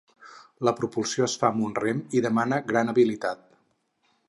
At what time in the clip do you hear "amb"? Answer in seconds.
1.51-1.67